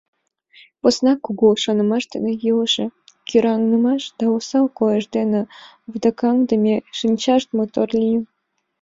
[0.81, 2.85] Поснак кугу шонымаш дене йӱлышӧ,
[3.27, 5.41] кӧранымаш да осал койыш дене
[5.89, 8.23] вудакаҥдыме шинчашт мотор лийын.